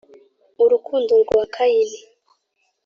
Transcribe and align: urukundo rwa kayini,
urukundo 0.63 1.13
rwa 1.23 1.43
kayini, 1.53 1.99